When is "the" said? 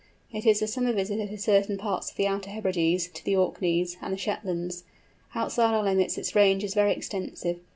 2.17-2.25, 3.23-3.35, 4.11-4.17